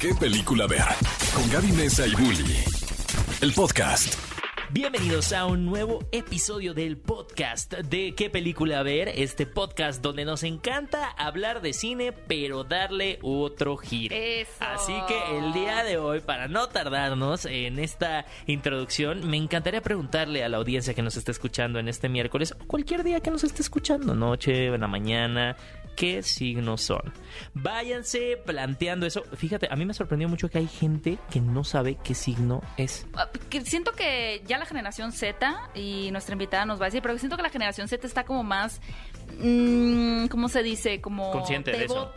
[0.00, 0.84] ¿Qué película ver?
[1.34, 2.54] Con Gaby Mesa y Bully.
[3.40, 4.14] El podcast.
[4.70, 10.42] Bienvenidos a un nuevo episodio del podcast de qué película ver, este podcast donde nos
[10.42, 14.14] encanta hablar de cine pero darle otro giro.
[14.14, 14.50] Eso.
[14.60, 20.44] Así que el día de hoy, para no tardarnos en esta introducción, me encantaría preguntarle
[20.44, 23.44] a la audiencia que nos está escuchando en este miércoles o cualquier día que nos
[23.44, 25.56] esté escuchando, noche, en la mañana,
[25.96, 27.12] qué signos son.
[27.54, 29.24] Váyanse planteando eso.
[29.34, 33.06] Fíjate, a mí me sorprendió mucho que hay gente que no sabe qué signo es.
[33.14, 37.02] Ah, que Siento que ya la generación Z, y nuestra invitada nos va a decir,
[37.02, 38.80] pero siento que la generación Z está como más,
[39.38, 41.00] mm, ¿cómo se dice?
[41.00, 42.12] Como Consciente de eso.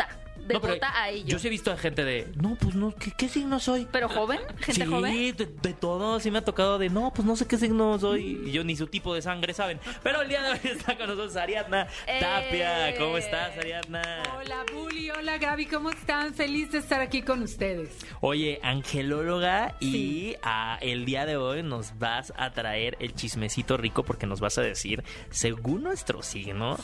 [0.53, 1.25] Devota, No, a ello.
[1.27, 3.87] Yo sí he visto a gente de, no, pues no, ¿qué, qué signo soy?
[3.91, 4.39] ¿Pero joven?
[4.59, 5.13] ¿Gente sí, joven?
[5.37, 8.41] De, de todo, sí me ha tocado de, no, pues no sé qué signo soy.
[8.45, 9.79] Y yo ni su tipo de sangre saben.
[10.03, 12.19] Pero el día de hoy está con nosotros Ariadna Eh.
[12.19, 12.97] Tapia.
[12.97, 14.23] ¿Cómo estás, Ariadna?
[14.37, 16.33] Hola Bully, hola Gaby, ¿cómo están?
[16.33, 17.89] Feliz de estar aquí con ustedes.
[18.21, 20.35] Oye, angelóloga, y Sí.
[20.81, 24.61] el día de hoy nos vas a traer el chismecito rico porque nos vas a
[24.61, 26.77] decir, según nuestro signo,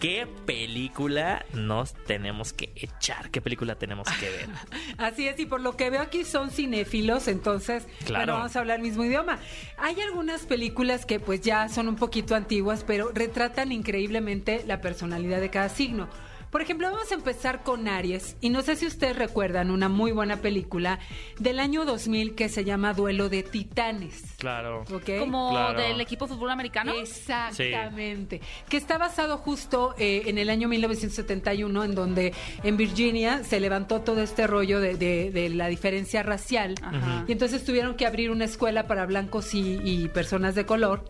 [0.00, 4.48] qué película nos tenemos que echar, qué película tenemos que ver.
[4.98, 8.24] Así es, y por lo que veo aquí son cinéfilos, entonces, Claro.
[8.24, 9.38] bueno, vamos a hablar el mismo idioma.
[9.78, 15.40] Hay algunas películas que pues ya son un poquito antiguas, pero retratan increíblemente la personalidad
[15.40, 16.08] de cada signo.
[16.52, 20.12] Por ejemplo, vamos a empezar con Aries, y no sé si ustedes recuerdan una muy
[20.12, 20.98] buena película
[21.38, 24.22] del año 2000 que se llama Duelo de Titanes.
[24.36, 24.82] Claro.
[24.92, 25.18] ¿ok?
[25.18, 25.80] Como Claro.
[25.80, 26.92] del equipo de fútbol americano.
[26.92, 28.42] Exactamente.
[28.68, 34.02] Que está basado justo eh, en el año 1971, en donde en Virginia se levantó
[34.02, 36.74] todo este rollo de, de- de la diferencia racial.
[36.82, 37.24] Ajá.
[37.28, 41.04] Y entonces tuvieron que abrir una escuela para blancos y, y personas de color.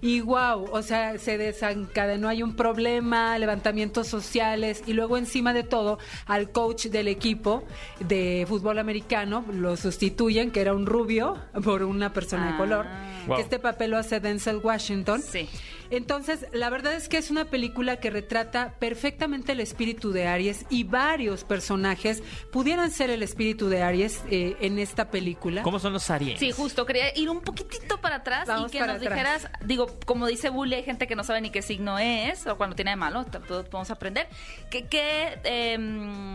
[0.00, 5.62] Y wow, o sea, se desencadenó, hay un problema, levantamientos sociales y luego encima de
[5.62, 7.64] todo al coach del equipo
[8.00, 12.86] de fútbol americano lo sustituyen, que era un rubio, por una persona de color.
[13.26, 13.36] Wow.
[13.36, 15.22] Que este papel lo hace Denzel Washington.
[15.22, 15.48] Sí.
[15.90, 20.66] Entonces, la verdad es que es una película que retrata perfectamente el espíritu de Aries
[20.70, 25.62] y varios personajes pudieran ser el espíritu de Aries eh, en esta película.
[25.62, 26.38] ¿Cómo son los Aries?
[26.38, 26.84] Sí, justo.
[26.86, 29.00] Quería ir un poquitito para atrás Vamos y que nos atrás.
[29.00, 32.56] dijeras, digo, como dice Bully, hay gente que no sabe ni qué signo es, o
[32.56, 34.28] cuando tiene de malo, todos podemos aprender.
[34.74, 36.34] ¿Qué, qué em,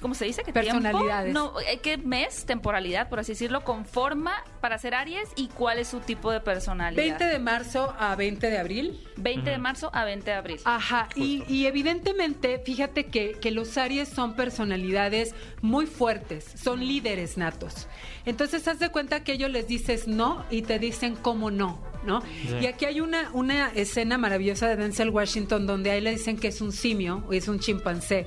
[0.00, 0.42] ¿cómo se dice?
[0.42, 0.80] ¿Qué tiempo?
[0.80, 1.34] Personalidades.
[1.34, 5.88] No, eh, ¿qué mes, temporalidad, por así decirlo, conforma para ser Aries y cuál es
[5.88, 7.02] su tipo de personalidad?
[7.02, 9.06] 20 de marzo a 20 de abril.
[9.18, 10.60] 20 de marzo a 20 de abril.
[10.64, 17.36] Ajá, y, y evidentemente, fíjate que, que los Aries son personalidades muy fuertes, son líderes
[17.36, 17.86] natos.
[18.24, 22.22] Entonces, haz de cuenta que ellos les dices no y te dicen cómo no, ¿no?
[22.60, 26.36] Y aquí hay una, una escena maravillosa de Denzel Washington donde a él le dicen
[26.36, 28.26] que es un simio o es un chimpancé.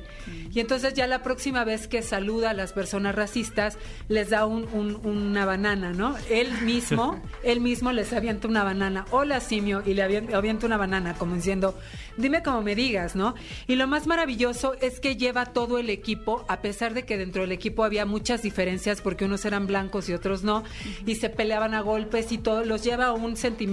[0.53, 3.77] Y entonces ya la próxima vez que saluda a las personas racistas,
[4.07, 6.16] les da un- un- una banana, ¿no?
[6.29, 9.05] Él mismo, él mismo les avienta una banana.
[9.11, 11.77] Hola, simio, y le avien- avienta una banana, como diciendo,
[12.17, 13.35] dime como me digas, ¿no?
[13.67, 17.41] Y lo más maravilloso es que lleva todo el equipo, a pesar de que dentro
[17.43, 20.63] del equipo había muchas diferencias, porque unos eran blancos y otros no,
[21.05, 23.66] y se peleaban a golpes y todo, los lleva a un sentimiento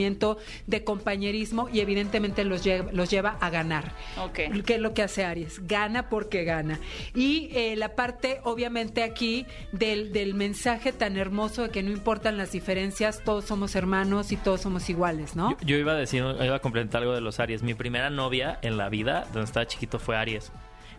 [0.67, 3.93] de compañerismo y evidentemente los lleva, los lleva a ganar.
[4.19, 4.41] Ok.
[4.65, 5.67] ¿Qué es lo que hace Aries?
[5.67, 6.81] Gana porque gana.
[7.15, 12.37] Y eh, la parte, obviamente, aquí del, del mensaje tan hermoso de que no importan
[12.37, 15.51] las diferencias, todos somos hermanos y todos somos iguales, ¿no?
[15.51, 17.63] Yo, yo iba a decir, iba a complementar algo de los Aries.
[17.63, 20.53] Mi primera novia en la vida, donde estaba chiquito, fue Aries.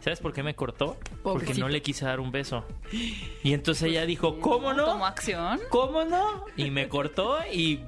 [0.05, 0.97] ¿Sabes por qué me cortó?
[1.23, 1.59] Porque Pobrecito.
[1.61, 2.63] no le quise dar un beso.
[3.43, 4.85] Y entonces ella dijo, ¿cómo no?
[4.85, 5.59] ¿Tomó acción?
[5.69, 6.45] ¿Cómo no?
[6.55, 7.79] Y me cortó y,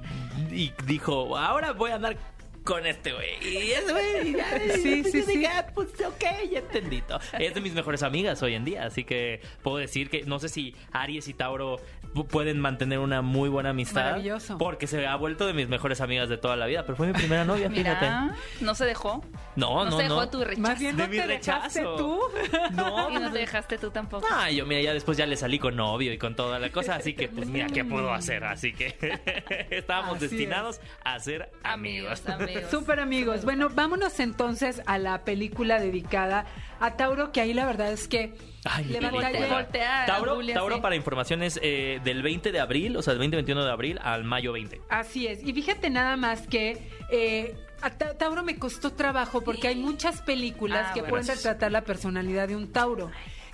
[0.50, 2.16] y dijo, ahora voy a andar
[2.64, 3.30] con este güey.
[3.40, 5.46] Y ese güey, ya, Sí, yo sí, dije, sí.
[5.46, 7.00] "Ah, pues ok, ya entendí.
[7.00, 7.18] todo".
[7.38, 10.50] Es de mis mejores amigas hoy en día, así que puedo decir que no sé
[10.50, 11.76] si Aries y Tauro
[12.12, 14.02] pu- pueden mantener una muy buena amistad.
[14.04, 14.58] Maravilloso.
[14.58, 17.14] Porque se ha vuelto de mis mejores amigas de toda la vida, pero fue mi
[17.14, 18.04] primera novia, fíjate.
[18.04, 19.24] Mira, no se dejó.
[19.56, 20.28] No, no, se dejó no.
[20.28, 20.60] tu rechazo.
[20.60, 21.96] Más bien de no mi te dejaste rechazo.
[21.96, 22.20] tú.
[22.72, 23.07] No, no
[23.38, 24.26] te dejaste tú tampoco.
[24.30, 26.96] Ah, yo mira, ya después ya le salí con novio y con toda la cosa,
[26.96, 28.44] así que pues mira, ¿qué puedo hacer?
[28.44, 28.96] Así que
[29.70, 32.22] estábamos Así destinados a ser amigos.
[32.26, 32.70] Amigos, amigos.
[32.70, 33.44] Súper amigos.
[33.44, 36.46] Bueno, vámonos entonces a la película dedicada
[36.80, 40.76] a Tauro, que ahí la verdad es que Ay, ya- voltea a Tauro, Julia, Tauro
[40.76, 40.80] sí.
[40.80, 44.52] para informaciones eh, del 20 de abril, o sea, del 20-21 de abril al mayo
[44.52, 44.80] 20.
[44.88, 45.42] Así es.
[45.44, 46.78] Y fíjate nada más que
[47.10, 51.10] eh, a Ta- Tauro me costó trabajo porque hay muchas películas Ah, que bueno.
[51.10, 51.44] pueden Gracias.
[51.44, 53.10] retratar la personalidad de un Tauro.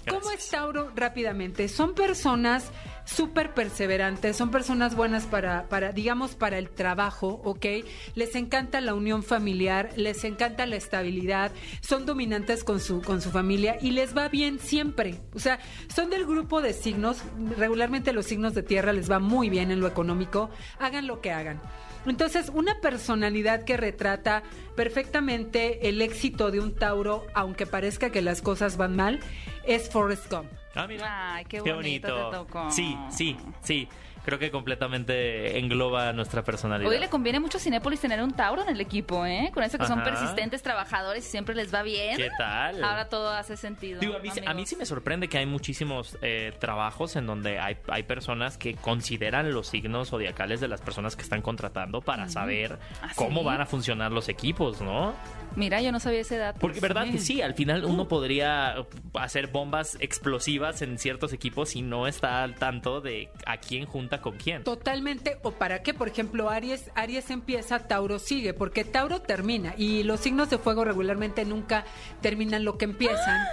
[0.08, 1.66] ¿Cómo es Tauro rápidamente?
[1.68, 2.70] Son personas
[3.04, 7.66] súper perseverantes, son personas buenas para, para, digamos, para el trabajo, ¿ok?
[8.14, 13.30] Les encanta la unión familiar, les encanta la estabilidad, son dominantes con su, con su
[13.30, 15.20] familia y les va bien siempre.
[15.34, 15.58] O sea,
[15.94, 17.18] son del grupo de signos,
[17.56, 21.32] regularmente los signos de tierra les va muy bien en lo económico, hagan lo que
[21.32, 21.60] hagan.
[22.06, 24.42] Entonces, una personalidad que retrata
[24.76, 29.20] perfectamente el éxito de un Tauro, aunque parezca que las cosas van mal,
[29.66, 30.50] es Forrest Gump.
[30.74, 31.34] Ah, mira.
[31.34, 32.70] Ay, qué bonito te tocó.
[32.70, 33.88] Sí, sí, sí.
[34.24, 36.90] Creo que completamente engloba nuestra personalidad.
[36.90, 39.50] Hoy le conviene mucho a Cinépolis tener un Tauro en el equipo, ¿eh?
[39.52, 42.16] Con eso que son persistentes, trabajadores y siempre les va bien.
[42.16, 42.82] ¿Qué tal?
[42.82, 44.00] Ahora todo hace sentido.
[44.00, 44.68] Digo, a mí, a mí amigos.
[44.70, 49.52] sí me sorprende que hay muchísimos eh, trabajos en donde hay, hay personas que consideran
[49.52, 53.46] los signos zodiacales de las personas que están contratando para saber ¿Ah, cómo sí?
[53.46, 55.14] van a funcionar los equipos, ¿no?
[55.56, 56.58] Mira, yo no sabía ese dato.
[56.60, 57.12] Porque verdad Sí.
[57.12, 58.74] que sí, al final uno podría
[59.14, 64.13] hacer bombas explosivas en ciertos equipos si no está al tanto de a quién junta
[64.20, 64.64] con quién.
[64.64, 70.02] Totalmente, o para qué, por ejemplo, Aries, Aries empieza, Tauro sigue, porque Tauro termina y
[70.02, 71.84] los signos de fuego regularmente nunca
[72.20, 73.46] terminan lo que empiezan.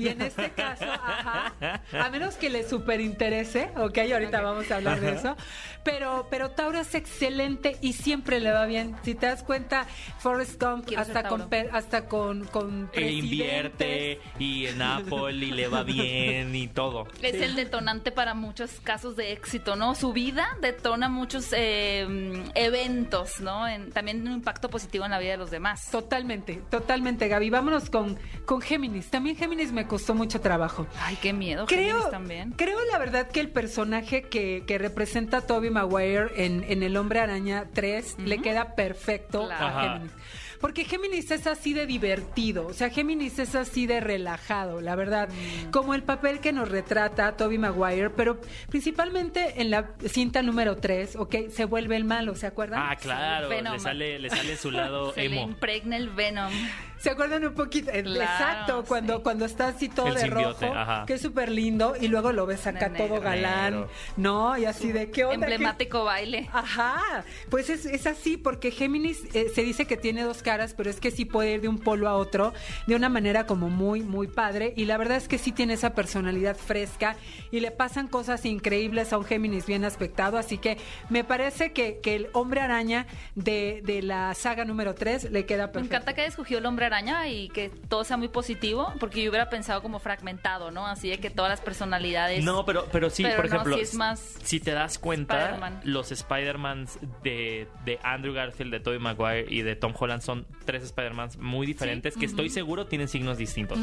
[0.00, 1.54] Y en este caso, ajá,
[1.92, 5.36] a menos que le superinterese, ok, ahorita vamos a hablar de eso,
[5.84, 8.96] pero, pero Tauro es excelente y siempre le va bien.
[9.02, 9.86] Si te das cuenta,
[10.18, 15.68] Forrest Gump Quiero hasta con, hasta con, con E invierte y en Apple y le
[15.68, 17.06] va bien y todo.
[17.22, 19.94] Es el detonante para muchos casos de éxito, ¿no?
[19.94, 22.06] Su vida detona muchos eh,
[22.54, 23.66] eventos, ¿no?
[23.68, 25.90] En- también un impacto positivo en la vida de los demás.
[25.90, 27.50] Totalmente, totalmente, Gaby.
[27.50, 29.08] Vámonos con, con Géminis.
[29.10, 30.86] También Géminis me costó mucho trabajo.
[31.00, 31.66] Ay, qué miedo.
[31.66, 32.52] Creo, también.
[32.52, 36.96] creo la verdad que el personaje que, que representa a Toby Maguire en, en El
[36.96, 39.66] Hombre Araña 3 le queda perfecto Claro.
[39.66, 39.82] a.
[39.94, 40.12] Géminis.
[40.60, 45.30] Porque Géminis es así de divertido, o sea, Géminis es así de relajado, la verdad.
[45.30, 45.70] Mm.
[45.70, 48.38] Como el papel que nos retrata Toby Maguire, pero
[48.68, 51.34] principalmente en la cinta número 3, ¿ok?
[51.50, 52.82] Se vuelve el malo, ¿se acuerdan?
[52.82, 55.48] Ah, claro, le sale, le sale su lado Se le emo.
[55.48, 56.52] impregna el Venom.
[57.00, 57.90] ¿Se acuerdan un poquito?
[57.90, 59.22] Eh, Claro, Exacto, cuando, sí.
[59.22, 61.04] cuando está así todo El de simbiote, rojo, ajá.
[61.06, 63.88] que es súper lindo, y luego lo ves acá todo galán, Negro.
[64.16, 64.58] ¿no?
[64.58, 65.46] Y así de qué onda.
[65.46, 66.48] ¿Qué- Emblemático baile.
[66.52, 70.90] Ajá, pues es, es así, porque Géminis eh, se dice que tiene dos caras, pero
[70.90, 72.52] es que sí puede ir de un polo a otro
[72.86, 74.74] de una manera como muy, muy padre.
[74.76, 77.16] Y la verdad es que sí tiene esa personalidad fresca
[77.50, 80.36] y le pasan cosas increíbles a un Géminis bien aspectado.
[80.36, 80.76] Así que
[81.08, 85.66] me parece que, que el hombre araña de, de la saga número 3 le queda
[85.68, 85.94] Me perfecto.
[85.94, 86.89] encanta que haya escogido el hombre araña
[87.26, 90.86] y que todo sea muy positivo, porque yo hubiera pensado como fragmentado, ¿no?
[90.86, 92.44] Así de que todas las personalidades.
[92.44, 95.80] No, pero, pero sí, Pero por no, ejemplo, sí es más si te das cuenta,
[95.84, 100.82] los Spider-Mans de, de Andrew Garfield, de Tobey Maguire y de Tom Holland son tres
[100.82, 103.78] Spider-Mans muy diferentes que estoy seguro tienen signos distintos.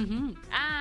[0.51, 0.76] Ah,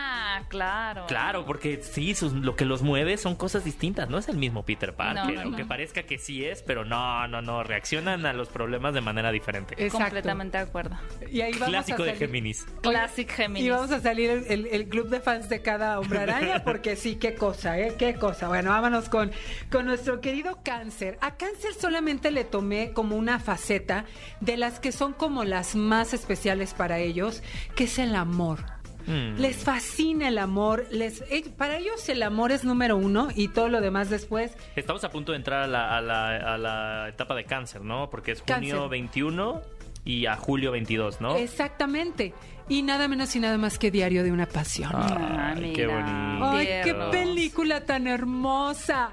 [0.49, 1.07] claro.
[1.07, 4.65] Claro, porque sí, sus- lo que los mueve son cosas distintas, no es el mismo
[4.65, 5.69] Peter Parker, No, no, aunque no.
[5.69, 9.75] parezca que sí es, pero no, no, no, reaccionan a los problemas de manera diferente.
[9.75, 10.05] Exacto.
[10.05, 10.97] Completamente de acuerdo.
[11.31, 12.67] Y ahí vamos Clásico a de salir- Géminis.
[12.83, 13.67] Classic Géminis.
[13.67, 16.97] Y vamos a salir el, el- el club de fans de cada hombre araña, porque
[16.97, 17.95] sí, qué cosa, ¿eh?
[17.99, 18.49] Qué cosa.
[18.49, 19.31] Bueno, vámonos con,
[19.71, 21.19] con nuestro querido cáncer.
[21.21, 24.05] A cáncer solamente le tomé como una faceta
[24.41, 27.43] de las que son como las más especiales para ellos,
[27.75, 28.65] que es el amor.
[29.07, 29.39] Mm.
[29.41, 33.69] Les fascina el amor, les, eh, para ellos el amor es número uno y todo
[33.69, 34.57] lo demás después.
[34.75, 38.11] Estamos a punto de entrar a la, a la- a la etapa de cáncer, ¿no?
[38.11, 38.89] Porque es junio Cáncer.
[38.91, 39.63] 21
[40.05, 41.37] y a julio 22, ¿no?
[41.37, 42.35] Exactamente.
[42.69, 44.91] Y nada menos y nada más que Diario de una Pasión.
[44.93, 46.01] Ah, Ay, qué mira.
[46.05, 46.51] bonito.
[46.51, 49.11] Ay, qué película tan hermosa.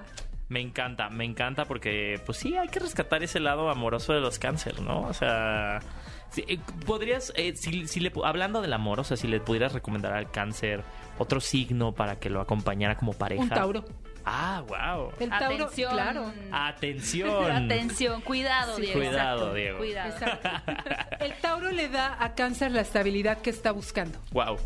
[0.49, 4.37] Me encanta, me encanta porque, pues sí, hay que rescatar ese lado amoroso de los
[4.39, 5.01] cáncer, ¿no?
[5.01, 5.79] O sea,
[6.85, 10.31] podrías, eh, si, si le, hablando del amor, o sea, si le pudieras recomendar al
[10.31, 10.83] cáncer
[11.17, 13.43] otro signo para que lo acompañara como pareja.
[13.43, 13.85] Un Tauro.
[14.25, 15.11] Ah, wow.
[15.19, 15.91] El Tauro, Atención.
[15.91, 16.33] claro.
[16.51, 17.51] Atención.
[17.65, 18.99] Atención, cuidado, Sí, Diego.
[18.99, 19.77] Cuidado, Exacto, Diego.
[19.79, 20.09] Cuidado.
[20.09, 20.49] Exacto.
[21.19, 24.17] El Tauro le da a Cáncer la estabilidad que está buscando.
[24.31, 24.57] Wow.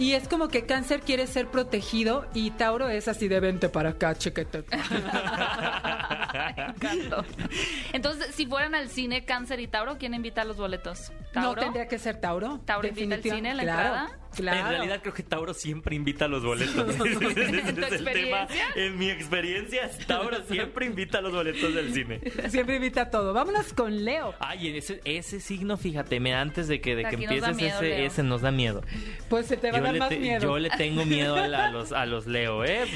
[0.00, 3.90] Y es como que Cáncer quiere ser protegido y Tauro es así de vente para
[3.90, 4.64] acá, chequete.
[7.92, 11.12] Entonces, si fueran al cine Cáncer y Tauro, ¿quién invita a los boletos?
[11.34, 11.60] No ¿Tauro?
[11.60, 12.60] tendría que ser Tauro.
[12.64, 14.19] ¿Tauro invita al cine, la claro, entrada?
[14.36, 14.60] Claro.
[14.60, 16.94] En realidad creo que Tauro siempre invita a los boletos.
[17.00, 18.46] Ese ¿En tu es el tema.
[18.76, 22.20] En mi experiencia, Tauro siempre invita a los boletos del cine.
[22.48, 23.32] Siempre invita a todo.
[23.32, 24.34] Vámonos con Leo.
[24.38, 28.06] Ay, ese, ese signo, fíjate, me, antes de que, de que empieces miedo, ese, Leo.
[28.06, 28.82] ese nos da miedo.
[29.28, 30.40] Pues se te va a dar más te- miedo.
[30.42, 32.86] yo le tengo miedo a, la- a los, a los Leo, ¿eh?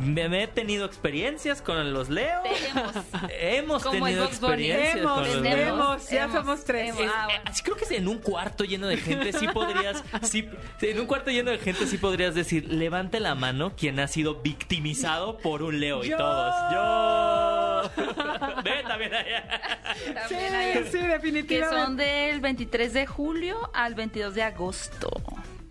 [0.00, 2.42] Me, me he tenido experiencias con los Leo.
[2.42, 2.94] Tenemos.
[3.40, 5.56] Hemos Como tenido experiencias Hemos, con los tenemos.
[5.58, 5.74] Leo.
[5.74, 6.94] hemos, ya Hemos, somos tres.
[6.98, 7.42] Es- Ah, bueno.
[7.64, 10.48] creo que en un cuarto lleno de gente sí podrías, Sí,
[10.80, 14.36] en un cuarto lleno de gente sí podrías decir, levante la mano quien ha sido
[14.42, 16.54] victimizado por un Leo y todos.
[16.72, 17.90] Yo.
[18.64, 19.60] Ve también allá.
[20.14, 21.84] También hay- sí, que definitivamente.
[21.84, 25.10] son del 23 de julio al 22 de agosto.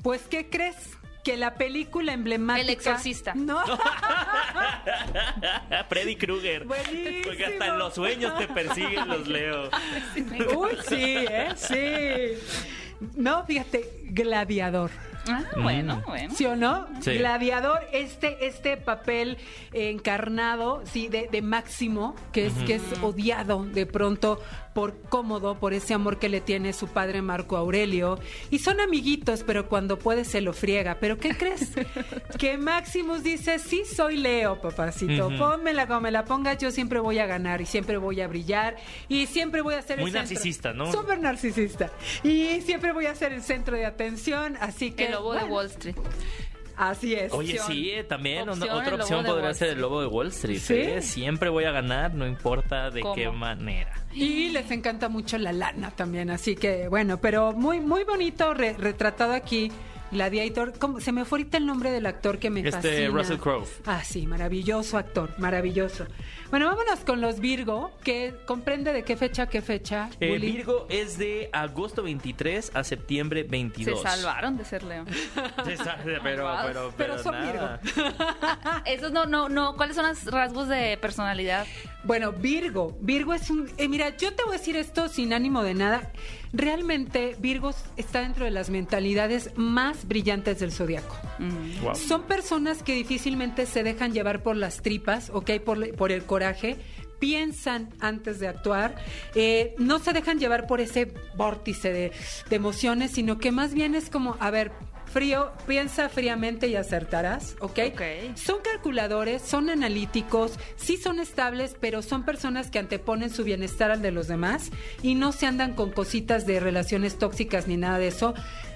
[0.03, 0.75] Pues, ¿qué crees?
[1.24, 2.63] Que la película emblemática...
[2.63, 3.34] El Exorcista.
[3.36, 3.62] No.
[5.89, 6.65] Freddy Krueger.
[6.65, 7.22] Buenísimo.
[7.25, 9.70] Porque hasta en los sueños te persiguen los Leo.
[10.58, 11.50] Uy, sí, ¿eh?
[11.56, 12.38] Sí.
[13.15, 14.91] No, fíjate, Gladiador.
[15.29, 16.33] Ah, bueno, bueno.
[16.36, 16.88] ¿Sí o no?
[17.01, 17.17] Sí.
[17.17, 19.38] Gladiador, este, este papel
[19.74, 24.39] encarnado, sí, de, de Máximo, que es, que es odiado de pronto
[24.74, 28.19] por cómodo, por ese amor que le tiene su padre Marco Aurelio.
[28.50, 31.00] Y son amiguitos, pero cuando puede se lo friega.
[31.00, 31.71] ¿Pero qué crees?
[32.39, 35.29] que Maximus dice, sí soy Leo, papacito.
[35.38, 38.77] Pónmela como me la pongas, yo siempre voy a ganar y siempre voy a brillar
[39.07, 40.33] y siempre voy a ser Muy el centro.
[40.33, 40.91] narcisista, ¿no?
[40.91, 41.91] Súper narcisista.
[42.24, 45.07] Y siempre voy a ser el centro de atención, así que...
[45.07, 45.95] El lobo de Wall Street.
[46.75, 47.33] Así es.
[47.33, 47.67] Oye, Opción.
[47.67, 50.27] sí, eh, también una- Opción, el otra lobo opción podría ser el lobo de Wall
[50.27, 50.59] Street.
[50.59, 50.73] Sí.
[50.75, 51.01] ¿eh?
[51.01, 53.15] Siempre voy a ganar, no importa de ¿Cómo?
[53.15, 53.93] qué manera.
[54.13, 58.77] Y les encanta mucho la lana también, así que bueno, pero muy muy bonito re-
[58.77, 59.71] retratado aquí.
[60.11, 60.99] Gladiator, ¿cómo?
[60.99, 63.09] se me fue ahorita el nombre del actor que me Este, fascina.
[63.09, 63.67] Russell Crowe.
[63.85, 66.05] Ah, sí, maravilloso actor, maravilloso.
[66.49, 70.09] Bueno, vámonos con los Virgo, que comprende de qué fecha, a qué fecha.
[70.19, 70.39] Eh?
[70.39, 74.01] Virgo es de agosto 23 a septiembre 22.
[74.01, 75.05] Se salvaron de ser Leo.
[75.63, 77.79] Se pero, pero, pero, Pero son nada.
[78.85, 79.75] Esos no, no, no.
[79.75, 81.67] ¿Cuáles son los rasgos de personalidad?
[82.03, 82.98] Bueno, Virgo.
[83.01, 83.70] Virgo es un...
[83.77, 86.12] eh, mira, yo te voy a decir esto sin ánimo de nada.
[86.53, 91.15] Realmente Virgo está dentro de las mentalidades más brillantes del zodiaco.
[91.39, 91.84] Mm.
[91.84, 91.96] Wow.
[91.96, 95.51] Son personas que difícilmente se dejan llevar por las tripas, ¿ok?
[95.63, 96.77] Por, por el coraje.
[97.20, 98.96] Piensan antes de actuar,
[99.36, 102.13] eh, no se dejan llevar por ese vórtice de,
[102.50, 104.72] de emociones, sino que más bien es como, a ver,
[105.11, 107.79] frío, piensa fríamente y acertarás, ¿ok?
[107.93, 108.01] Ok.
[108.35, 114.01] Son calculadores, son analíticos, sí son estables, pero son personas que anteponen su bienestar al
[114.01, 114.69] de los demás
[115.01, 118.33] y no se andan con cositas de relaciones tóxicas ni nada de eso.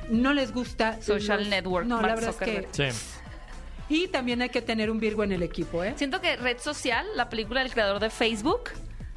[0.09, 1.01] No les gusta.
[1.01, 2.67] Social los- network, No, la verdad es que.
[2.71, 3.13] Sí.
[3.89, 5.93] Y también hay que tener un Virgo en el equipo, ¿eh?
[5.97, 8.69] Siento que Red Social, la película del creador de Facebook,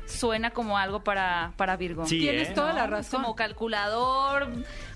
[0.07, 2.07] suena como algo para, para Virgo.
[2.07, 2.53] Sí, Tienes ¿eh?
[2.55, 3.23] toda la razón.
[3.23, 4.49] Como calculador,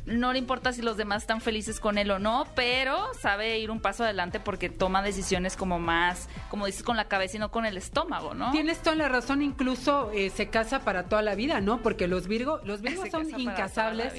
[0.06, 3.70] no le importa si los demás están felices con él o no, pero sabe ir
[3.70, 7.50] un paso adelante porque toma decisiones como más, como dices, con la cabeza y no
[7.50, 8.50] con el estómago, ¿no?
[8.50, 11.82] Tienes toda la razón, incluso eh, se casa para toda la vida, ¿no?
[11.82, 14.12] Porque los Virgo, los Virgos son incasables,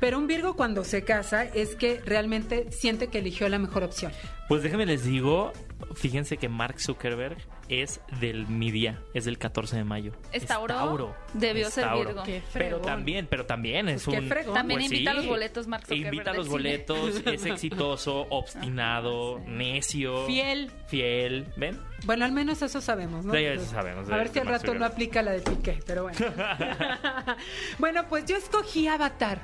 [0.00, 4.12] pero un Virgo cuando se casa es que realmente siente que eligió la mejor opción.
[4.48, 5.52] Pues déjenme les digo,
[5.94, 10.12] fíjense que Mark Zuckerberg es del mi día, es del 14 de mayo.
[10.32, 11.14] ¿Es Tauro?
[11.34, 12.22] Debió ser Virgo.
[12.22, 14.54] Qué Pero también, pero también es Pues qué un.
[14.54, 16.56] También pues invita sí, los boletos Mark Zuckerberg Invita los cine.
[16.56, 20.70] boletos, es exitoso, obstinado, necio, Fiel.
[20.86, 21.80] fiel, ¿ven?
[22.04, 23.32] Bueno, al menos eso sabemos, ¿no?
[23.32, 26.18] Sí, eso sabemos A ver si al rato no aplica la de Piqué, pero bueno.
[27.78, 29.40] bueno, pues yo escogí Avatar.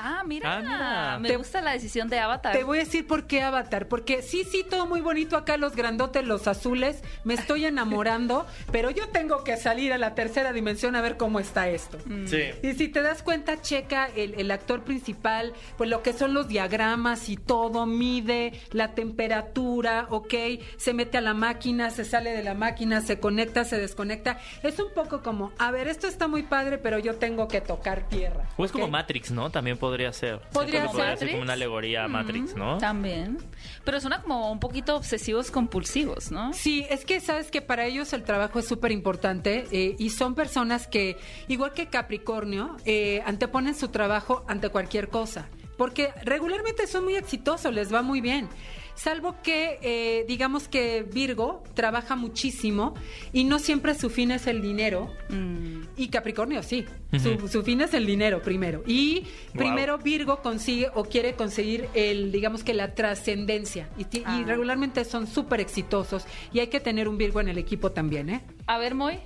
[0.00, 1.18] Ah, mira, Ah, mira.
[1.18, 2.52] me Te- gusta la decisión de Avatar.
[2.52, 5.74] Te voy a decir por qué Avatar, porque sí, sí, todo muy bonito acá, los
[5.74, 10.94] grandotes, los azules, me estoy enamorando, pero yo tengo que salir a la tercera dimensión
[10.94, 11.98] a ver cómo está esto.
[12.26, 12.42] Sí.
[12.62, 16.46] Y si te das cuenta, checa el, el actor principal, pues lo que son los
[16.48, 20.34] diagramas y todo, mide la temperatura, ok,
[20.76, 24.38] se mete a la máquina, se sale de la máquina, se conecta, se desconecta.
[24.62, 28.08] Es un poco como, a ver, esto está muy padre, pero yo tengo que tocar
[28.08, 28.44] tierra.
[28.56, 28.90] O es como ¿ok?
[28.90, 29.50] Matrix, ¿no?
[29.50, 30.40] También podría ser.
[30.52, 30.90] Podría ser.
[30.90, 32.78] Podría ser como una alegoría a Matrix, ¿no?
[32.78, 33.38] También.
[33.84, 36.52] Pero suena como un poquito obsesivos compulsivos, ¿no?
[36.52, 40.34] Sí, es que sabes que para ellos el trabajo es súper importante eh, y son
[40.34, 41.16] personas que,
[41.48, 45.48] igual que Capricornio, eh, anteponen su trabajo ante cualquier cosa.
[45.76, 48.48] Porque regularmente son muy exitosos, les va muy bien.
[48.98, 52.94] Salvo que, eh, digamos que Virgo trabaja muchísimo
[53.32, 55.08] y no siempre su fin es el dinero.
[55.28, 55.82] Mm.
[55.96, 56.84] Y Capricornio sí,
[57.22, 58.82] su, su fin es el dinero primero.
[58.86, 59.56] Y Wow.
[59.56, 63.88] primero Virgo consigue o quiere conseguir el, digamos que la trascendencia.
[63.96, 64.42] Y Ah.
[64.44, 66.24] regularmente son súper exitosos.
[66.52, 68.40] Y hay que tener un Virgo en el equipo también, ¿eh?
[68.66, 69.20] A ver, Moy.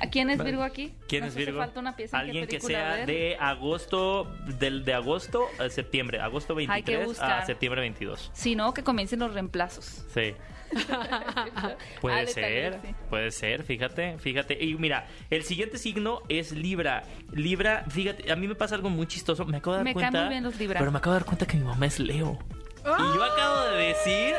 [0.00, 0.92] ¿A quién es Virgo aquí?
[1.08, 1.58] ¿Quién Nos es Virgo?
[1.58, 4.24] falta una pieza en qué Alguien que sea de agosto,
[4.58, 8.30] del de agosto a septiembre, agosto Hay que 23 a septiembre 22.
[8.34, 10.04] Si no, que comiencen los reemplazos.
[10.12, 10.34] Sí.
[12.00, 14.62] Puede Ale, ser, puede ser, fíjate, fíjate.
[14.62, 17.04] Y mira, el siguiente signo es Libra.
[17.32, 19.46] Libra, fíjate, a mí me pasa algo muy chistoso.
[19.46, 20.20] Me acabo de dar Me caen cuenta.
[20.20, 20.78] muy bien los Libra.
[20.78, 22.38] Pero me acabo de dar cuenta que mi mamá es Leo.
[22.80, 22.84] Y
[23.16, 24.34] yo acabo de decir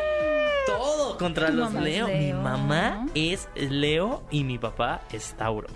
[0.77, 2.07] todo contra los es Leo.
[2.07, 2.41] Mi Leo.
[2.41, 5.67] mamá es Leo y mi papá es Tauro.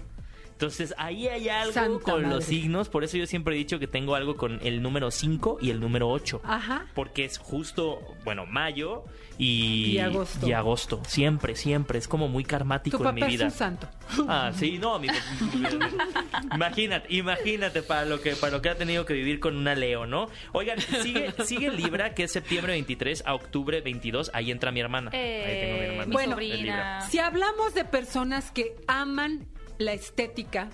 [0.64, 2.36] Entonces ahí hay algo Santa con madre.
[2.36, 5.58] los signos, por eso yo siempre he dicho que tengo algo con el número 5
[5.62, 6.42] y el número 8.
[6.44, 6.86] Ajá.
[6.96, 9.04] Porque es justo, bueno, mayo
[9.38, 10.48] y, Y agosto.
[10.48, 11.02] y agosto.
[11.08, 12.00] Siempre, siempre.
[12.00, 13.46] Es como muy karmático Tu en mi es vida.
[13.46, 13.88] un santo.
[14.28, 15.08] Ah, sí, no, mi-
[16.56, 20.06] imagínate, imagínate para lo que para lo que ha tenido que vivir con una Leo,
[20.06, 20.30] ¿no?
[20.52, 25.12] Oigan, sigue sigue Libra, que es septiembre 23 a octubre 22, ahí entra mi hermana.
[25.14, 26.12] ahí tengo mi Eh, hermana.
[26.14, 27.02] Bueno, Es.
[27.10, 29.46] Si hablamos de personas que aman
[29.86, 30.70] la estética,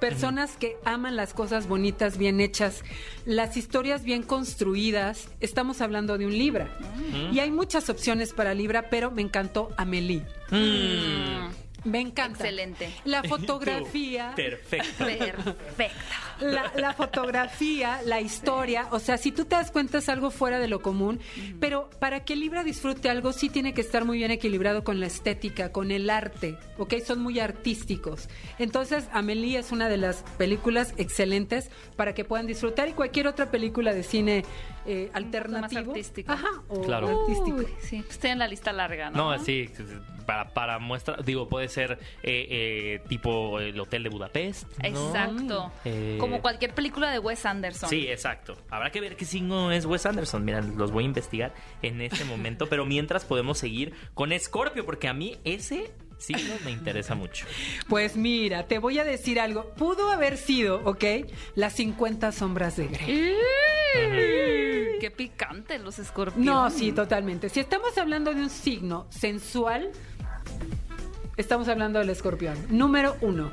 [0.00, 2.82] personas que aman las cosas bonitas, bien hechas,
[3.24, 6.76] las historias bien construidas, estamos hablando de un Libra.
[7.32, 10.26] Y hay muchas opciones para Libra, pero me encantó Amelie.
[10.50, 11.53] Mm.
[11.84, 12.44] Me encanta.
[12.44, 12.90] Excelente.
[13.04, 14.30] La fotografía.
[14.30, 15.04] Tú, Perfecto.
[15.04, 15.54] Perfecto.
[16.40, 20.58] La, la fotografía, la historia, o sea, si tú te das cuenta es algo fuera
[20.58, 21.20] de lo común,
[21.60, 25.06] pero para que Libra disfrute algo sí tiene que estar muy bien equilibrado con la
[25.06, 26.94] estética, con el arte, ¿ok?
[27.04, 28.28] Son muy artísticos.
[28.58, 33.50] Entonces, Amelie es una de las películas excelentes para que puedan disfrutar y cualquier otra
[33.50, 34.44] película de cine
[34.86, 35.92] eh, alternativo.
[35.92, 36.32] artístico.
[36.32, 37.20] Ajá, o Claro.
[37.22, 37.56] artístico.
[37.58, 39.32] Uy, sí, pues tienen la lista larga, ¿no?
[39.32, 39.68] No, sí,
[40.26, 44.66] para, para muestra, digo, puede ser eh, eh, tipo el Hotel de Budapest.
[44.78, 44.88] ¿no?
[44.88, 45.72] Exacto.
[45.84, 47.88] Eh, Como cualquier película de Wes Anderson.
[47.90, 48.56] Sí, exacto.
[48.70, 50.44] Habrá que ver qué signo es Wes Anderson.
[50.44, 55.08] Mira, los voy a investigar en este momento, pero mientras podemos seguir con Scorpio, porque
[55.08, 57.44] a mí ese signo me interesa mucho.
[57.88, 59.74] Pues mira, te voy a decir algo.
[59.74, 61.04] Pudo haber sido, ¿ok?
[61.54, 63.34] Las 50 sombras de Grey.
[65.00, 66.46] Qué picante los escorpiones.
[66.46, 67.48] No, sí, totalmente.
[67.48, 69.90] Si estamos hablando de un signo sensual,
[71.36, 72.56] estamos hablando del escorpión.
[72.70, 73.52] Número uno.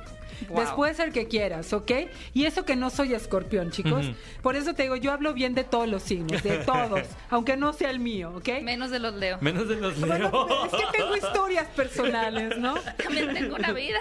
[0.50, 0.60] Wow.
[0.60, 1.92] Después el que quieras, ¿ok?
[2.34, 4.12] Y eso que no soy escorpión, chicos.
[4.42, 7.74] Por eso te digo, yo hablo bien de todos los signos, de todos, aunque no
[7.74, 8.62] sea el mío, ¿ok?
[8.64, 9.38] Menos de los Leo.
[9.42, 10.18] Menos de los Bueno,
[10.48, 10.66] Leo.
[10.66, 12.76] es que tengo historias personales, ¿no?
[13.04, 14.00] También tengo una vida.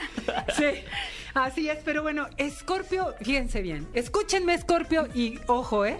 [0.56, 0.64] Sí,
[1.34, 5.98] así es, pero bueno, Escorpio, fíjense bien, escúchenme Escorpio y ojo, ¿eh?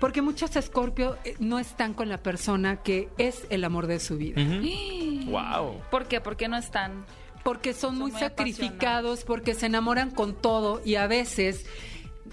[0.00, 4.16] Porque muchos Escorpio eh, no están con la persona que es el amor de su
[4.16, 4.40] vida.
[4.40, 4.68] Ujú.
[5.28, 5.82] Wow.
[5.90, 6.22] ¿Por qué?
[6.22, 7.04] ¿Por qué no están?
[7.48, 11.64] Porque son, Son muy, muy sacrificados, porque se enamoran con todo y a veces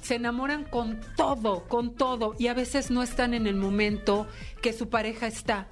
[0.01, 4.27] se enamoran con todo, con todo y a veces no están en el momento
[4.61, 5.67] que su pareja está.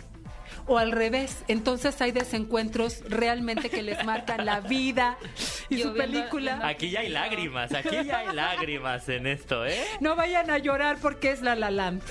[0.65, 5.17] O al revés, entonces hay desencuentros realmente que les marcan la vida
[5.67, 6.59] y Yo su viendo- película.
[6.65, 9.83] Aquí ya hay lágrimas, aquí ya hay lágrimas en esto, ¿eh?
[9.99, 12.01] No vayan a llorar porque es La La Land.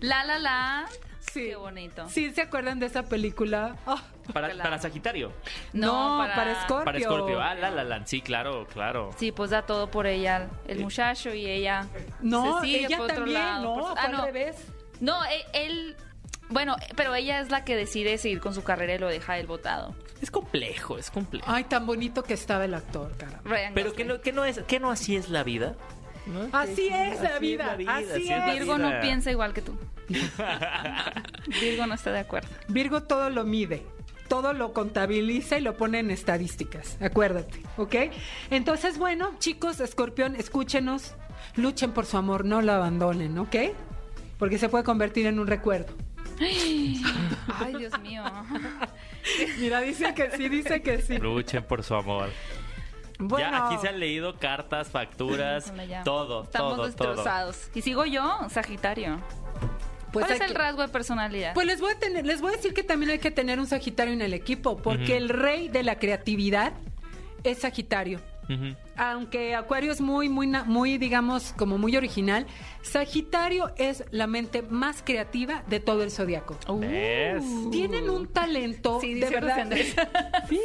[0.00, 0.88] La La La.
[1.32, 1.48] Sí.
[1.48, 2.08] Qué bonito.
[2.08, 3.76] ¿Sí se acuerdan de esa película?
[3.86, 3.98] Oh,
[4.32, 4.62] Para, Claro.
[4.70, 5.32] para Sagitario.
[5.72, 6.84] no, para- para, Scorpio.
[6.84, 7.40] Para Scorpio.
[7.40, 8.06] Ah, la, la, la.
[8.06, 9.10] Sí, claro, claro.
[9.16, 11.86] Sí, pues da todo por ella, el muchacho y ella.
[12.20, 14.24] No, se sigue ella por otro también, lado, no, por- ah, al no.
[14.26, 14.56] revés.
[15.00, 15.96] No, e- él,
[16.50, 19.46] bueno, pero ella es la que decide seguir con su carrera y lo deja él
[19.46, 19.94] votado.
[20.20, 21.46] Es complejo, es complejo.
[21.48, 23.40] Ay, tan bonito que estaba el actor, cara.
[23.44, 25.74] Ryan Pero que no, que no es, que no así es la vida.
[26.26, 26.48] ¿No?
[26.56, 28.38] Así es la Así vida, es la vida, así así es es.
[28.38, 29.76] la Virgo no piensa igual que tú.
[31.60, 32.48] Virgo no está de acuerdo.
[32.68, 33.82] Virgo todo lo mide,
[34.28, 37.94] todo lo contabiliza y lo pone en estadísticas, acuérdate, ¿ok?
[38.50, 41.14] Entonces, bueno, chicos, escorpión, escúchenos,
[41.56, 43.56] luchen por su amor, no lo abandonen, ¿ok?
[44.38, 45.92] Porque se puede convertir en un recuerdo.
[46.40, 48.24] Ay, Dios mío.
[49.60, 51.18] Mira, dice que sí, dice que sí.
[51.18, 52.30] Luchen por su amor.
[53.18, 55.72] Bueno, Ya aquí se han leído cartas, facturas,
[56.04, 56.86] todo, Estamos todo, todo.
[56.86, 57.70] destrozados.
[57.74, 59.20] Y sigo yo, Sagitario.
[60.12, 61.54] Pues ¿Cuál es el que- rasgo de personalidad?
[61.54, 63.66] Pues les voy a tener, les voy a decir que también hay que tener un
[63.66, 66.72] Sagitario en el equipo, porque el rey de la creatividad
[67.44, 68.20] es Sagitario.
[68.96, 72.46] Aunque Acuario es muy, muy, na- muy, digamos, como muy original,
[72.82, 76.58] Sagitario es la mente más creativa de todo el zodiaco.
[76.78, 77.42] ¿Ves?
[77.70, 79.70] Tienen un talento, Sí, de verdad.
[80.50, 80.60] Sí,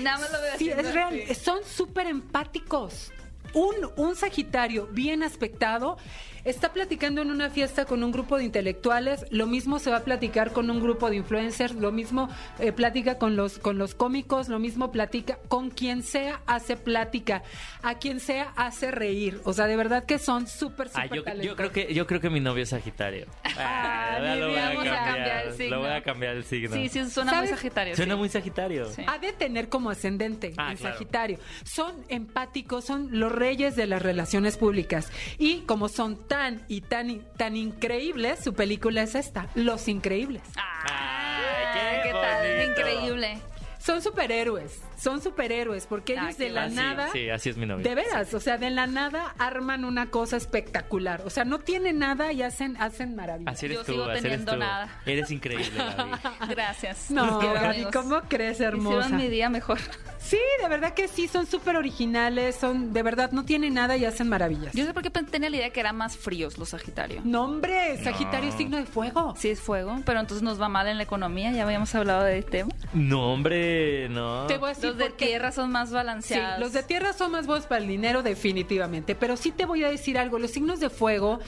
[0.00, 1.20] Nada más lo veo sí, es real.
[1.28, 1.34] así.
[1.34, 3.12] Son súper empáticos.
[3.52, 5.98] Un, un Sagitario bien aspectado
[6.46, 10.04] está platicando en una fiesta con un grupo de intelectuales, lo mismo se va a
[10.04, 12.28] platicar con un grupo de influencers, lo mismo
[12.58, 17.42] eh, platica con los, con los cómicos, lo mismo platica con quien sea, hace plática,
[17.82, 19.40] a quien sea hace reír.
[19.44, 22.20] O sea, de verdad que son súper, Ah, súper yo, yo creo que yo creo
[22.20, 23.26] que mi novio es Sagitario.
[23.58, 25.76] Ah, mi lo voy a cambiar, cambiar el signo.
[25.76, 26.74] Lo voy a cambiar el signo.
[26.76, 27.50] Sí, sí, suena ¿Sabes?
[27.50, 27.96] muy Sagitario.
[27.96, 28.18] Suena sí.
[28.18, 28.90] muy Sagitario.
[28.92, 29.02] Sí.
[29.06, 30.94] Ha de tener como ascendente Ah, el claro.
[30.94, 31.38] Sagitario.
[31.64, 35.10] Son empáticos, son los reyes de las relaciones públicas.
[35.38, 36.35] Y como son tan
[36.68, 40.42] y tan, tan increíbles, su película es esta, Los Increíbles.
[40.56, 42.46] Ah, Ay, qué tal?
[42.66, 42.80] bonito.
[42.80, 43.38] Increíble.
[43.78, 47.08] Son superhéroes, son superhéroes, porque Ah, ellos qué de la Así, nada...
[47.12, 47.84] Sí, así es mi novio.
[47.88, 51.22] De veras, o sea, de la nada arman una cosa espectacular.
[51.24, 53.54] O sea, no tienen nada y hacen, hacen maravillas.
[53.54, 54.58] Así eres Yo tú, sigo así eres teniendo tú.
[54.58, 55.00] nada.
[55.06, 56.10] Eres increíble, Gaby.
[56.48, 57.12] Gracias.
[57.12, 57.86] No, Gaby.
[57.92, 58.98] ¿cómo crees, hermosa?
[59.06, 59.78] Hicieron mi día mejor.
[60.26, 64.04] Sí, de verdad que sí, son súper originales, son, de verdad, no tienen nada y
[64.04, 64.72] hacen maravillas.
[64.74, 67.20] Yo sé por qué tenía la idea que eran más fríos los Sagitario.
[67.24, 69.34] No, hombre, Sagitario es signo de fuego.
[69.38, 72.38] Sí es fuego, pero entonces nos va mal en la economía, ya habíamos hablado de
[72.38, 72.72] este tema.
[72.92, 74.46] No, hombre, no.
[74.46, 76.58] Te voy a decir Los de tierra son más Sí, balanceados.
[76.60, 79.14] los de tierra son más buenos para el dinero, definitivamente.
[79.14, 81.38] Pero sí te voy a decir algo: los signos de fuego,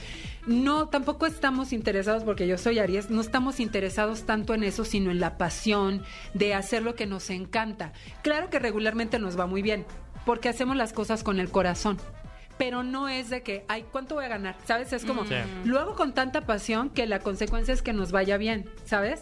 [0.49, 5.11] no, tampoco estamos interesados, porque yo soy Aries, no estamos interesados tanto en eso, sino
[5.11, 7.93] en la pasión de hacer lo que nos encanta.
[8.23, 9.85] Claro que regularmente nos va muy bien,
[10.25, 11.97] porque hacemos las cosas con el corazón.
[12.57, 14.57] Pero no es de que, ay, ¿cuánto voy a ganar?
[14.65, 14.91] ¿Sabes?
[14.91, 15.35] Es como, Sí.
[15.63, 19.21] lo hago con tanta pasión que la consecuencia es que nos vaya bien, ¿sabes?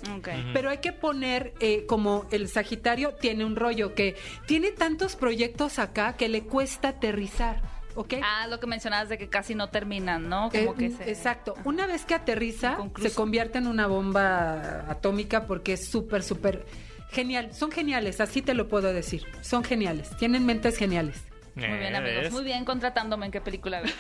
[0.54, 4.16] Pero hay que poner, eh, como el Sagitario tiene un rollo que
[4.48, 7.62] tiene tantos proyectos acá que le cuesta aterrizar,
[7.98, 8.14] ¿ok?
[8.24, 10.50] Ah, lo que mencionabas de que casi no terminan, ¿no?
[10.50, 11.10] Como Eh, que se...
[11.10, 11.56] Exacto.
[11.66, 13.10] Una vez que aterriza, Inconcluso.
[13.10, 16.66] se convierte en una bomba atómica porque es súper, súper
[17.12, 17.54] genial.
[17.54, 19.26] Son geniales, así te lo puedo decir.
[19.42, 20.10] Son geniales.
[20.18, 21.24] Tienen mentes geniales.
[21.56, 22.22] Muy bien, Eh, amigos.
[22.26, 22.32] ¿ves?
[22.34, 23.92] Muy bien contratándome en qué película ver.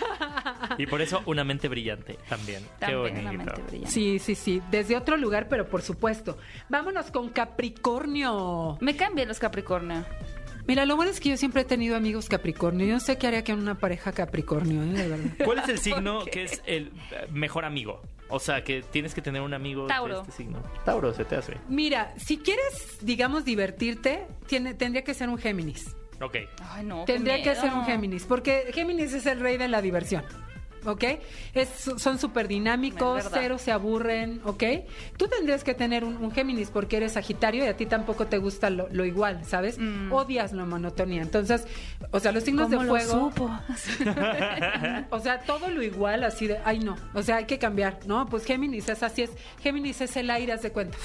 [0.77, 2.61] Y por eso una mente brillante también.
[2.61, 3.19] Qué También bonito.
[3.21, 3.89] una mente brillante.
[3.91, 4.61] Sí, sí, sí.
[4.69, 6.37] Desde otro lugar, pero por supuesto.
[6.69, 8.77] Vámonos con Capricornio.
[8.79, 10.05] Me caen bien los Capricornio.
[10.67, 12.85] Mira, lo bueno es que yo siempre he tenido amigos Capricornio.
[12.85, 14.87] Yo no sé qué haría que una pareja Capricornio, ¿eh?
[14.87, 15.31] de verdad.
[15.45, 18.01] ¿Cuál es el signo que es el eh, mejor amigo?
[18.29, 20.15] O sea, que tienes que tener un amigo Tauro.
[20.15, 20.61] de este signo.
[20.83, 21.53] Tauro, se te hace.
[21.69, 25.95] Mira, si quieres, digamos, divertirte, tiene, tendría que ser un Géminis.
[26.21, 26.35] Ok.
[26.61, 27.05] Ay, no.
[27.05, 30.25] Tendría que ser un Géminis, porque Géminis es el rey de la diversión.
[30.87, 31.03] ¿Ok?
[31.53, 34.63] Es, son súper dinámicos, cero se aburren, ¿ok?
[35.17, 38.37] Tú tendrías que tener un, un Géminis porque eres Sagitario y a ti tampoco te
[38.37, 39.77] gusta lo, lo igual, ¿sabes?
[39.77, 40.11] Mm.
[40.11, 41.21] Odias la monotonía.
[41.21, 41.67] Entonces,
[42.11, 43.11] o sea, los signos de ¿Cómo lo fuego.
[43.29, 43.51] supo?
[45.09, 48.27] O sea, todo lo igual, así de, ay no, o sea, hay que cambiar, ¿no?
[48.27, 50.97] Pues Géminis es así, es, Géminis es el aire, haz de cuenta.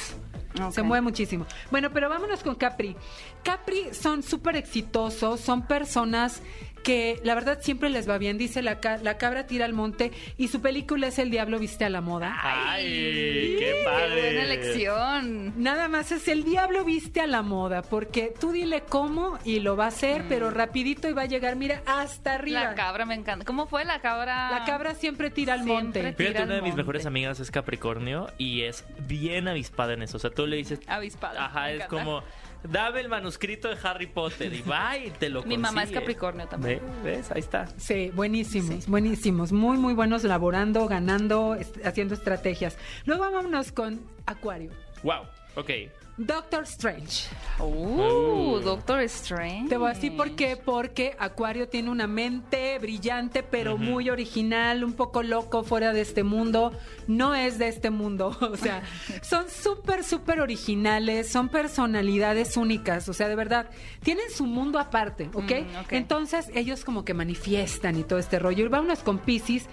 [0.70, 1.46] Se mueve muchísimo.
[1.70, 2.94] Bueno, pero vámonos con Capri.
[3.42, 6.42] Capri son súper exitosos, son personas
[6.82, 8.38] que la verdad siempre les va bien.
[8.38, 11.84] Dice la, ca- la cabra tira al monte y su película es El Diablo Viste
[11.84, 12.36] a la Moda.
[12.42, 12.84] ¡Ay!
[12.84, 14.22] ¡Qué Qué padre!
[14.22, 15.62] buena elección.
[15.62, 19.76] Nada más es el diablo viste a la moda, porque tú dile cómo y lo
[19.76, 22.60] va a hacer, pero rapidito y va a llegar, mira, hasta arriba.
[22.60, 22.64] Mm.
[22.64, 23.44] La cabra me encanta.
[23.44, 24.50] ¿Cómo fue la cabra?
[24.50, 26.00] La cabra siempre tira al Siempre monte.
[26.00, 26.82] tira Fíjate, al una de mis monte.
[26.82, 30.16] mejores amigas es Capricornio y es bien avispada en eso.
[30.16, 31.46] O sea, tú le dices, Avispada.
[31.46, 31.88] ajá, me es encanta.
[32.04, 32.22] como,
[32.70, 35.90] dame el manuscrito de Harry Potter y va y te lo Mi mamá es.
[35.90, 36.80] Capricornio también.
[37.02, 37.30] Ve, ¿Ves?
[37.30, 37.66] Ahí está.
[37.76, 42.76] Sí, buenísimos, buenísimos, muy, muy buenos laborando, ganando, est- haciendo estrategias.
[43.04, 44.70] Luego vámonos con Acuario.
[45.02, 45.22] Wow,
[45.56, 45.70] ok.
[46.18, 47.28] Doctor Strange.
[47.58, 49.70] Uh, Doctor Strange.
[49.70, 54.84] Te voy a decir por qué, porque Acuario tiene una mente brillante, pero muy original,
[54.84, 56.72] un poco loco, fuera de este mundo.
[57.06, 58.82] No es de este mundo, o sea,
[59.22, 63.70] son súper, súper originales, son personalidades únicas, o sea, de verdad,
[64.02, 65.50] tienen su mundo aparte, ¿ok?
[65.50, 65.92] Mm, ok.
[65.92, 68.66] Entonces ellos como que manifiestan y todo este rollo.
[68.66, 69.66] Y vámonos con Pisces.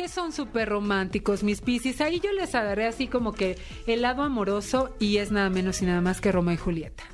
[0.00, 2.00] Que son súper románticos, mis Pisces.
[2.00, 5.84] Ahí yo les agarré así como que el lado amoroso y es nada menos y
[5.84, 7.04] nada más que Romeo y Julieta.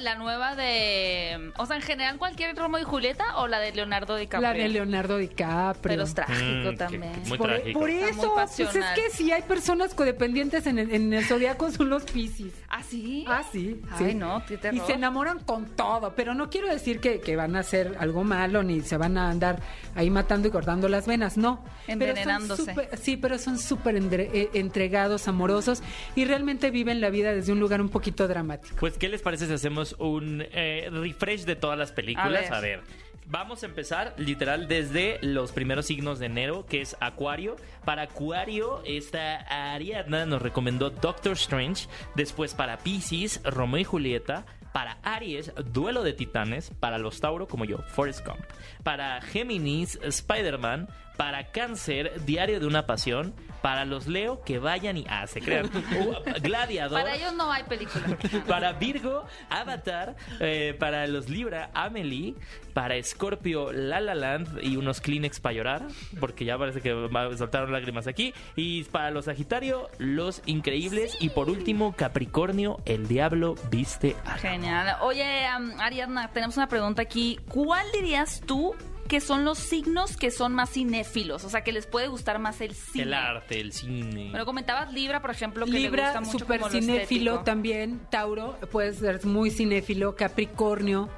[0.00, 1.52] La nueva de.
[1.58, 4.40] O sea, en general, cualquier Romeo y Julieta o la de Leonardo DiCaprio.
[4.48, 5.80] La de Leonardo DiCaprio.
[5.82, 7.12] Pero es trágico Mm, también.
[7.22, 7.80] que muy por, trágico.
[7.80, 8.94] por Está eso, muy pues es pasional.
[8.94, 12.52] que sí hay personas codependientes en el, en el zodiaco, son los Piscis.
[12.68, 13.24] ¿Ah, sí?
[13.28, 13.80] Ah, sí.
[13.90, 14.14] Ay, sí.
[14.14, 17.60] no, qué Y se enamoran con todo, pero no quiero decir que, que van a
[17.60, 19.60] hacer algo malo ni se van a andar
[19.94, 21.64] ahí matando y cortando las venas, no.
[21.86, 22.62] Pero son Envenenándose.
[22.66, 25.82] súper- sí, pero son súper entre- eh, entregados, amorosos
[26.14, 28.76] y realmente viven la vida desde un lugar un poquito dramático.
[28.78, 32.50] Pues, ¿qué les parece si hacemos un eh, refresh de todas las películas?
[32.50, 32.82] A ver.
[33.30, 37.56] Vamos a empezar literal desde los primeros signos de enero, que es Acuario.
[37.84, 41.88] Para Acuario, esta Ariadna nos recomendó Doctor Strange.
[42.14, 44.46] Después para Pisces, Romeo y Julieta.
[44.72, 46.70] Para Aries, Duelo de Titanes.
[46.80, 48.40] Para los Tauro, como yo, Forrest Gump.
[48.82, 50.88] Para Géminis, Spider-Man.
[51.18, 53.34] Para Cáncer, Diario de una Pasión.
[53.60, 55.04] Para los Leo, que vayan y...
[55.10, 55.68] Ah, se crean.
[55.98, 57.02] Uh, Gladiador.
[57.02, 58.04] Para ellos no hay película.
[58.46, 60.14] Para Virgo, Avatar.
[60.38, 62.36] eh, para los Libra, Amelie.
[62.72, 65.82] Para Scorpio, La La Land y unos Kleenex para llorar,
[66.20, 66.90] porque ya parece que
[67.36, 68.32] soltaron lágrimas aquí.
[68.54, 71.16] Y para los Sagitario, Los Increíbles.
[71.18, 74.98] Y por último, Capricornio, El Diablo Viste a Genial.
[75.00, 77.40] Oye, am, Ariadna, tenemos una pregunta aquí.
[77.48, 78.76] ¿Cuál dirías tú
[79.08, 81.44] que son los signos que son más cinéfilos?
[81.44, 83.04] O sea, que les puede gustar más el cine.
[83.04, 84.28] El arte, el cine.
[84.30, 88.00] Bueno, comentabas Libra, por ejemplo, que le Libra, gusta mucho súper como lo cinéfilo también.
[88.10, 90.14] Tauro, puede ser muy cinéfilo.
[90.14, 91.08] Capricornio.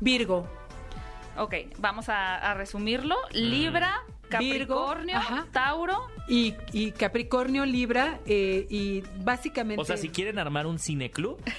[0.00, 0.48] Virgo.
[1.36, 3.16] Ok, vamos a, a resumirlo.
[3.32, 4.02] Libra,
[4.32, 5.46] Capricornio, ajá.
[5.52, 5.98] Tauro.
[6.28, 9.80] Y, y Capricornio, Libra, eh, y básicamente...
[9.82, 11.38] O sea, si quieren armar un cineclub,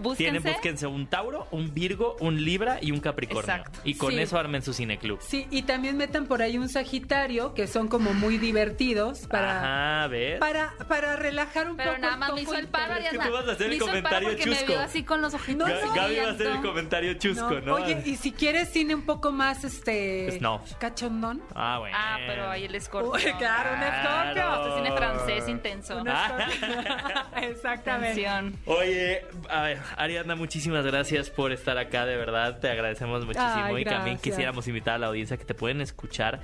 [0.00, 0.16] Búsquense.
[0.16, 3.40] Tienen, búsquense un Tauro, un Virgo, un Libra y un Capricornio.
[3.54, 3.80] Exacto.
[3.84, 4.20] Y con Sí.
[4.20, 5.18] eso armen su cineclub.
[5.20, 9.58] Sí, y también metan por ahí un Sagitario, que son como muy divertidos para,
[10.02, 10.38] Ajá, ¿ves?
[10.38, 12.02] para, para relajar un Pero poco.
[12.02, 13.26] nada el más me hizo el paro, que Ariadna.
[13.26, 14.66] tú vas a hacer Me el comentario me chusco.
[14.68, 15.68] vio así con los ojitos.
[15.68, 17.74] No, no, Gaby va a hacer el comentario chusco, ¿no?
[17.74, 20.30] Oye, y si quieres cine un poco más, este...
[20.38, 20.74] Snuff.
[20.78, 21.42] Cachondón.
[21.52, 21.96] Ah, bueno.
[21.98, 23.14] Ah, pero ahí el escorpión.
[23.14, 24.64] Uy, claro, un escorpio.
[24.64, 25.96] Este cine francés intenso.
[25.98, 26.46] Un Ah.
[26.48, 27.22] escorpio.
[27.50, 28.22] Exactamente.
[28.22, 28.56] Tensión.
[28.66, 33.82] Oye, a ver, Ariadna, muchísimas gracias por estar acá, de verdad, te agradecemos muchísimo Ay,
[33.82, 36.40] y también quisiéramos invitar a la audiencia que te pueden escuchar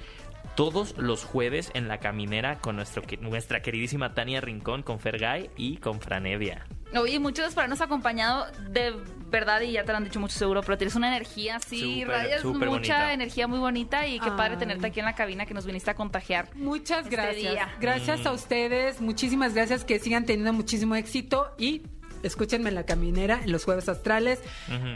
[0.57, 5.77] todos los jueves en La Caminera con nuestro, nuestra queridísima Tania Rincón, con Fergay y
[5.77, 6.67] con Franevia.
[6.97, 8.47] Oye, muchas gracias por habernos acompañado.
[8.69, 8.95] De
[9.31, 12.09] verdad, y ya te lo han dicho mucho seguro, pero tienes una energía así, Súper,
[12.09, 13.13] radias súper mucha bonita.
[13.13, 15.95] energía muy bonita y qué padre tenerte aquí en la cabina que nos viniste a
[15.95, 16.49] contagiar.
[16.55, 17.53] Muchas Este gracias.
[17.53, 17.75] día.
[17.81, 18.27] Gracias Mm.
[18.29, 19.01] a ustedes.
[19.01, 19.85] Muchísimas gracias.
[19.85, 21.49] Que sigan teniendo muchísimo éxito.
[21.59, 21.83] Y
[22.23, 24.41] escúchenme en la caminera en los jueves astrales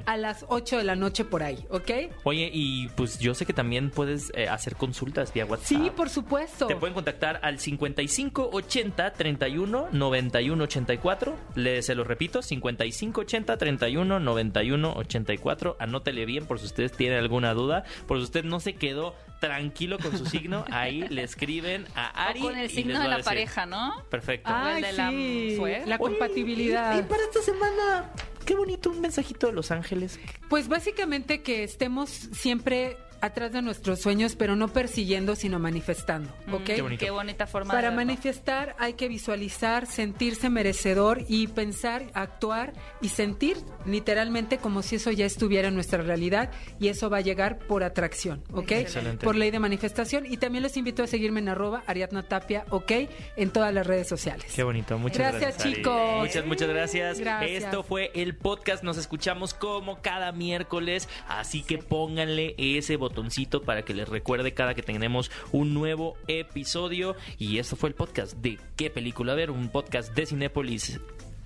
[0.07, 1.91] a las 8 de la noche por ahí, ¿ok?
[2.25, 5.67] Oye, y pues yo sé que también puedes eh, hacer consultas vía WhatsApp.
[5.67, 6.67] Sí, por supuesto.
[6.67, 11.37] Te pueden contactar al 55 80 31 91 84.
[11.55, 15.77] Le, se lo repito, 55 80 31 91 84.
[15.79, 17.85] Anótele bien por si ustedes tienen alguna duda.
[18.07, 19.15] Por si usted no se quedó
[19.47, 22.41] tranquilo con su signo, ahí le escriben a Ari.
[22.41, 24.05] o con el y signo les de la pareja, ¿no?
[24.11, 24.51] Perfecto.
[24.53, 25.89] Ay, el de la sí, mujer.
[25.89, 26.97] la Oye, compatibilidad.
[26.97, 28.13] Y, y para esta semana,
[28.47, 30.19] qué bonito un mensajito de Los Ángeles.
[30.49, 36.61] Pues básicamente que estemos siempre atrás de nuestros sueños, pero no persiguiendo, sino manifestando, ¿ok?
[36.61, 37.05] Mm, Qué bonito.
[37.07, 43.09] Qué bonita forma Para de manifestar hay que visualizar, sentirse merecedor y pensar, actuar y
[43.09, 43.57] sentir
[43.87, 47.83] literalmente como si eso ya estuviera en nuestra realidad y eso va a llegar por
[47.83, 48.73] atracción, ¿ok?
[48.73, 49.25] Excelente.
[49.25, 52.93] Por ley de manifestación y también los invito a seguirme en arroba Ariadna Tapia, ¿ok?
[53.37, 54.53] En todas las redes sociales.
[54.55, 55.65] Qué bonito, muchas Gracias, gracias.
[55.65, 55.75] Ari.
[55.77, 56.21] chicos.
[56.21, 57.21] Muchas, muchas gracias.
[57.21, 57.65] Gracias.
[57.65, 58.83] Esto fue el podcast.
[58.85, 61.09] Nos escuchamos como cada miércoles.
[61.29, 67.17] Así que pónganle ese botoncito para que les recuerde cada que tenemos un nuevo episodio.
[67.39, 69.51] Y esto fue el podcast de ¿Qué película ver?
[69.51, 71.01] Un podcast de Cinépolis.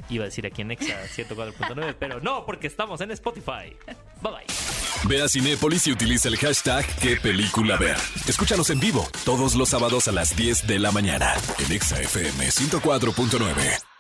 [0.09, 3.77] Iba a decir aquí en Exa 104.9, pero no, porque estamos en Spotify.
[4.23, 4.47] Bye bye.
[5.05, 7.97] Ve a Cinépolis y utiliza el hashtag qué película ver.
[8.27, 12.47] Escúchanos en vivo todos los sábados a las 10 de la mañana en Exa FM
[12.47, 13.98] 104.9.